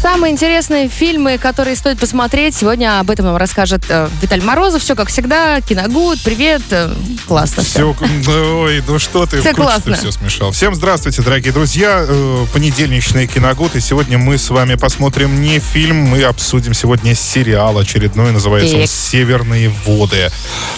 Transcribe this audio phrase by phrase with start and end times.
[0.00, 4.80] Самые интересные фильмы, которые стоит посмотреть, сегодня об этом нам расскажет э, Виталий Морозов.
[4.82, 5.60] Все как всегда.
[5.60, 6.62] Киногуд, привет.
[6.70, 6.94] Э,
[7.26, 7.94] классно все.
[8.26, 9.96] Ой, ну что ты, Все классно.
[9.96, 10.52] все смешал.
[10.52, 12.02] Всем здравствуйте, дорогие друзья.
[12.08, 17.76] Э, Понедельничный Киногуд, и сегодня мы с вами посмотрим не фильм, мы обсудим сегодня сериал
[17.76, 18.90] очередной, называется он Так.
[18.90, 20.30] «Северные воды».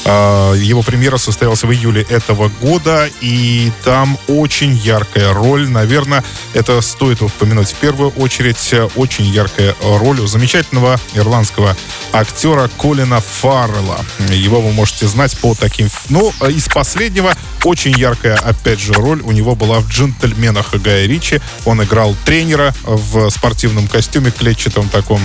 [0.05, 6.81] Э, Его премьера состоялась в июле этого года, и там очень яркая роль, наверное, это
[6.81, 11.77] стоит упомянуть в первую очередь, э, очень яркая роль у замечательного ирландского
[12.13, 14.01] актера Колина Фаррелла.
[14.31, 15.91] Его вы можете знать по таким...
[16.09, 21.07] Ну, э, из последнего очень яркая, опять же, роль у него была в «Джентльменах» Гая
[21.07, 21.43] Ричи.
[21.67, 25.21] Он играл тренера в спортивном костюме клетчатом таком.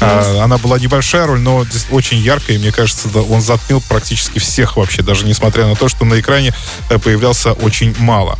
[0.00, 4.38] А, Она была небольшая роль, но очень яркая, и мне кажется, да, он затмил практически
[4.38, 6.52] всех вообще, даже несмотря на то, что на экране
[6.90, 8.38] э, появлялся очень мало.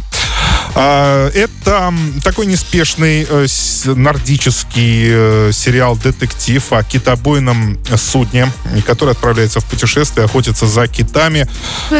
[0.76, 3.46] А, Это такой неспешный э,
[3.84, 8.50] нордический э, сериал «Детектив» о китобойном судне,
[8.84, 11.46] который отправляется в путешествие, охотится за китами.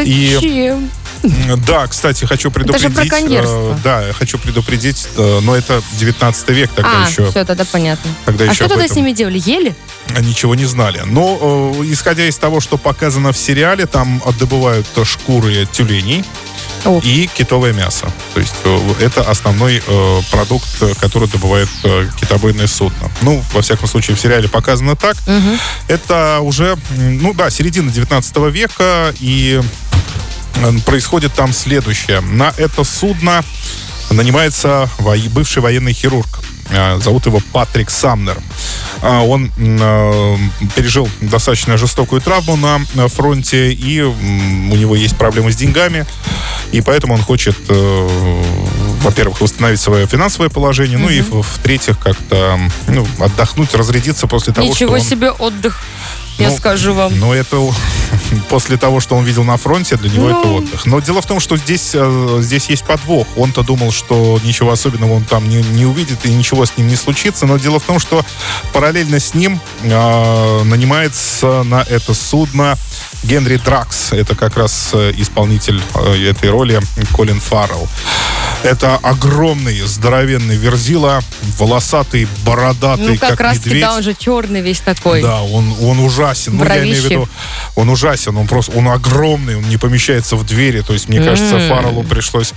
[0.03, 0.89] И Зачем?
[1.23, 2.93] М, Да, кстати, хочу предупредить.
[2.93, 3.73] браконьерство.
[3.73, 7.29] э, Да, хочу предупредить, но это 19 век тогда А, еще.
[7.31, 8.11] все, тогда понятно.
[8.25, 9.41] Тогда а еще что тогда этом с ними делали?
[9.43, 9.73] Ели?
[10.19, 11.01] ничего не знали.
[11.05, 16.23] Но, исходя из того, что показано в сериале, там добывают шкуры тюленей
[16.85, 16.99] О.
[17.03, 18.11] и китовое мясо.
[18.33, 20.67] То есть э, это основной э, продукт,
[20.99, 23.11] который добывает э, китобойное судно.
[23.21, 25.15] Ну, во всяком случае, в сериале показано так.
[25.27, 25.57] Мгм.
[25.87, 29.61] Это уже, ну да, середина 19 века, и
[30.85, 32.21] происходит там следующее.
[32.21, 33.43] На это судно
[34.09, 36.39] нанимается во- бывший военный хирург.
[36.69, 38.37] Э, Зовут его Патрик Самнер.
[39.01, 40.37] А, Он э,
[40.75, 44.13] пережил достаточно жестокую травму на фронте, и у
[44.75, 46.05] него есть проблемы с деньгами,
[46.71, 48.43] и поэтому он хочет, э,
[49.01, 54.75] во-первых, восстановить свое финансовое положение, ну и в-третьих, как-то ну, отдохнуть, разрядиться после того, что
[54.85, 55.81] Ничего он себе отдых,
[56.37, 57.17] я Ну, скажу вам.
[57.19, 57.59] но это
[58.49, 60.39] после того, что он видел на фронте, для него Ну.
[60.39, 60.85] это отдых.
[60.85, 63.27] Но дело в том, что здесь, э, здесь есть подвох.
[63.35, 66.95] Он-то думал, что ничего особенного он там не, не увидит и ничего с ним не
[66.95, 67.45] случится.
[67.45, 68.25] Но дело в том, что
[68.73, 72.77] параллельно с ним э, нанимается на это судно
[73.23, 74.11] Генри Дракс.
[74.11, 76.79] Это как раз э, исполнитель э, этой роли
[77.13, 77.87] Колин Фаррелл.
[78.63, 81.21] Это огромный, здоровенный верзила,
[81.57, 83.81] волосатый, бородатый, Ну, как, раз медведь.
[83.81, 85.21] да, он же черный весь такой.
[85.21, 86.57] Да, он, он ужасен.
[86.57, 87.29] Ну, я имею в виду,
[87.75, 90.81] он ужасен, он просто, он огромный, он не помещается в двери.
[90.81, 92.53] То есть, мне кажется, Фарреллу пришлось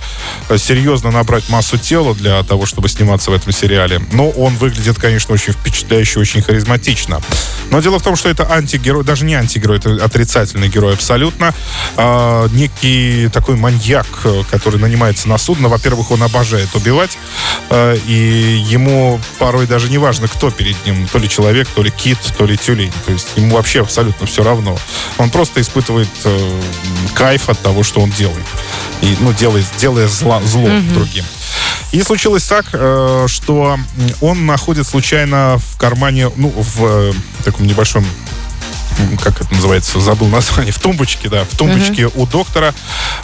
[0.49, 4.01] э, серьезно набрать массу тела для того, чтобы сниматься в этом сериале.
[4.11, 7.21] Но он выглядит, конечно, очень впечатляюще, очень харизматично.
[7.69, 11.53] Но дело в том, что это антигерой, даже не антигерой, это отрицательный герой абсолютно.
[11.97, 15.67] А, некий такой маньяк, э, который нанимается на судно.
[15.67, 17.17] Во-первых, он обожает убивать,
[17.69, 21.91] э, и ему порой даже не важно, кто перед ним, то ли человек, то ли
[21.91, 22.93] кит, то ли тюлень.
[23.05, 24.77] То есть ему вообще абсолютно все равно.
[25.17, 26.61] Он просто испытывает э,
[27.13, 28.45] кайф от того, что он делает.
[29.01, 31.25] И, ну, делает, делая зла, зло другим.
[31.91, 33.77] И случилось так, э, что
[34.21, 38.05] он находит случайно в кармане, ну, в э, таком небольшом
[39.23, 42.73] как это называется, забыл название, в тумбочке, да, в тумбочке у доктора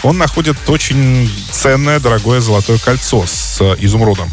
[0.03, 4.29] он находит очень ценное, дорогое золотое кольцо с э, изумрудом,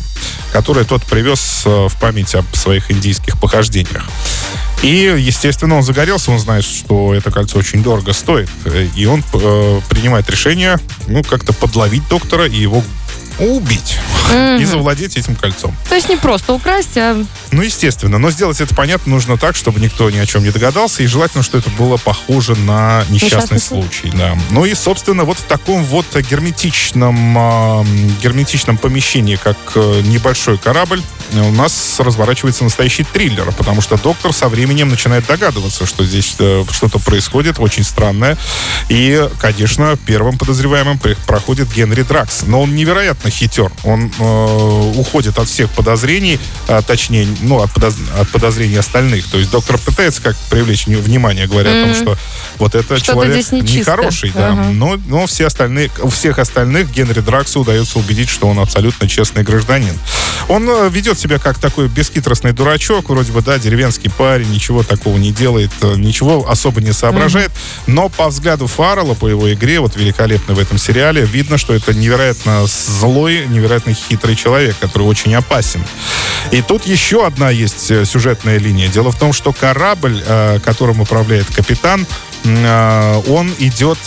[0.52, 4.04] которое тот привез э, в память об своих индийских похождениях.
[4.82, 8.48] И, естественно, он загорелся, он знает, что это кольцо очень дорого стоит.
[8.96, 12.82] И он э, принимает решение, ну, как-то подловить доктора и его
[13.38, 13.98] убить
[14.60, 15.75] и завладеть этим кольцом.
[15.88, 18.19] То есть не просто украсть, а Ну, естественно.
[18.19, 21.03] Но сделать это, понятно, нужно так, чтобы никто ни о чем не догадался.
[21.03, 24.10] И желательно, что это было похоже на несчастный Несчастный случай.
[24.15, 24.37] Да.
[24.50, 27.84] Ну и, собственно, вот в таком вот герметичном,
[28.22, 31.03] герметичном помещении, как э, небольшой корабль,
[31.34, 33.53] у нас разворачивается настоящий триллер.
[33.53, 38.37] Потому что доктор со временем начинает догадываться, что здесь э, что-то происходит очень странное.
[38.88, 42.43] И, конечно, первым подозреваемым проходит Генри Дракс.
[42.46, 43.70] Но он невероятно хитер.
[43.85, 46.38] Он э, уходит от всех подозрений,
[46.69, 49.28] а, точнее, ну, от, подоз- от подозрений остальных.
[49.30, 52.19] То есть доктор пытается как привлечь вни- внимание, говоря о том, что
[52.58, 53.93] вот это Что-то человек нечисто.
[53.93, 54.52] нехороший, да.
[54.52, 54.70] Ага.
[54.72, 59.43] Но, но все остальные, у всех остальных Генри Драксу удается убедить, что он абсолютно честный
[59.43, 59.94] гражданин.
[60.49, 65.16] Он э, ведет себя как такой бесхитростный дурачок, вроде бы, да, деревенский парень, ничего такого
[65.16, 67.50] не делает, э, ничего особо не соображает,
[67.87, 71.94] но по взгляду Фаррелла, по его игре, вот великолепно в этом сериале, видно, что это
[71.94, 75.82] невероятно злой, невероятно хитрый человек, который очень опасен.
[76.50, 78.88] И тут еще одна есть э, сюжетная линия.
[78.88, 80.22] Дело в том, что корабль,
[80.64, 82.06] которым управляет капитан,
[82.44, 83.98] он идет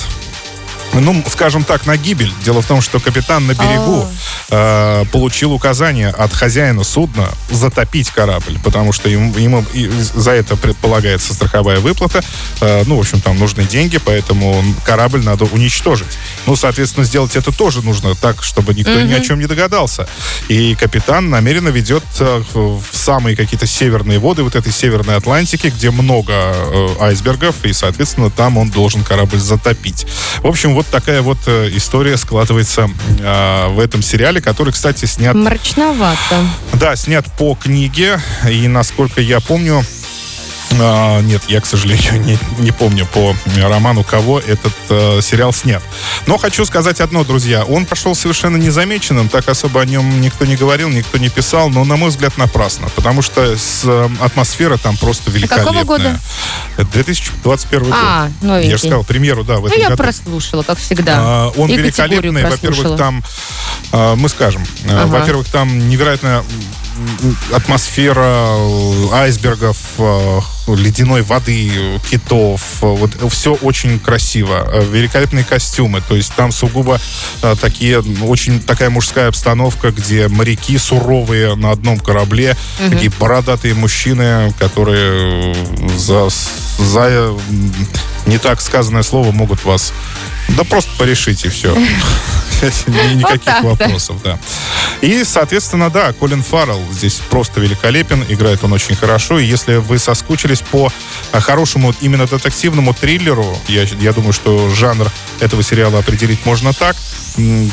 [1.02, 2.32] ну, скажем так, на гибель.
[2.44, 4.08] Дело в том, что капитан на берегу
[4.50, 5.02] А.
[5.04, 9.66] э, получил указание от хозяина судна затопить корабль, потому что ему, ему
[10.14, 12.24] за это предполагается страховая выплата.
[12.62, 16.18] Э, ну, в общем, там нужны деньги, поэтому корабль надо уничтожить.
[16.46, 20.08] Ну, соответственно, сделать это тоже нужно так, чтобы никто ни о чем не догадался.
[20.48, 25.68] И капитан намеренно ведет э, в в самые какие-то северные воды вот этой северной Атлантики,
[25.68, 30.06] где много э, айсбергов, и, соответственно, там он должен корабль затопить.
[30.42, 32.90] В общем, вот такая вот э, история складывается
[33.20, 36.48] э, в этом сериале, который, кстати, снят Мрачновато.
[36.74, 39.84] да, снят по книге, и насколько я помню,
[40.80, 45.82] а, нет, я, к сожалению, не, не помню по роману, кого этот э, сериал снят.
[46.28, 47.64] Но хочу сказать одно, друзья.
[47.66, 51.84] Он пошел совершенно незамеченным, так особо о нем никто не говорил, никто не писал, но,
[51.86, 52.88] на мой взгляд, напрасно.
[52.96, 55.66] Потому что с, э, атмосфера там просто великолепная.
[55.66, 56.20] какого года?
[56.78, 58.32] Это 2021 А, год.
[58.42, 58.70] новенький.
[58.72, 60.04] Я же сказал, премьеру, да, в Ну, этом я году.
[60.04, 61.16] прослушала, как всегда.
[61.20, 62.44] А, Он И великолепный.
[62.44, 63.24] Во-первых, там,
[63.92, 65.20] а, мы скажем, а, Ага.
[65.20, 66.46] во-первых, там невероятная м,
[67.52, 72.62] атмосфера э, айсбергов, э, ледяной воды, китов.
[72.82, 74.68] э, Вот все очень красиво.
[74.92, 76.02] Великолепные костюмы.
[76.02, 77.00] То есть там сугубо
[77.62, 82.56] такие, очень такая мужская обстановка, где моряки суровые на одном корабле,
[82.90, 85.56] такие бородатые мужчины, которые
[85.98, 86.30] за,
[86.78, 87.36] за
[88.26, 89.94] не так сказанное слово могут вас
[90.50, 91.76] да просто порешить и все.
[92.88, 94.38] Никаких вопросов, да.
[95.02, 99.40] И, соответственно, да, Колин Фаррелл здесь просто великолепен, играет он очень хорошо.
[99.40, 100.92] И если вы соскучились по
[101.32, 106.96] а, хорошему именно детективному триллеру, я, я думаю, что жанр этого сериала определить можно так,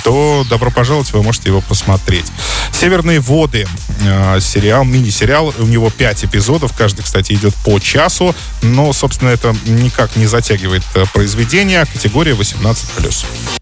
[0.04, 2.26] то добро пожаловать, вы можете его посмотреть.
[2.72, 3.66] «Северные воды»
[4.04, 9.54] э, сериал, мини-сериал, у него 5 эпизодов, каждый, кстати, идет по часу, но, собственно, это
[9.66, 13.61] никак не затягивает э, произведение, категория 18+.